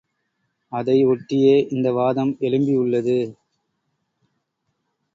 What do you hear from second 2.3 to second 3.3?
எழும்பி உள்ளது.